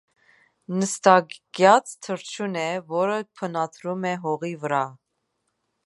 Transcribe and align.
Նստակյաց 0.83 1.93
թռչուն 2.07 2.57
է, 2.63 2.65
որը 2.95 3.21
բնադրում 3.43 4.09
է 4.15 4.19
հողի 4.25 4.55
վրա։ 4.65 4.83